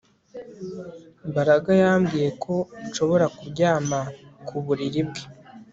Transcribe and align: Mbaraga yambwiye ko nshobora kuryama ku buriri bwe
Mbaraga 1.29 1.71
yambwiye 1.81 2.29
ko 2.43 2.53
nshobora 2.87 3.25
kuryama 3.37 3.99
ku 4.47 4.55
buriri 4.65 5.01
bwe 5.07 5.23